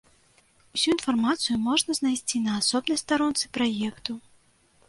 Усю 0.77 0.93
інфармацыю 0.95 1.57
можна 1.67 1.97
знайсці 1.99 2.37
на 2.47 2.57
асобнай 2.63 3.01
старонцы 3.05 3.45
праекту. 3.59 4.21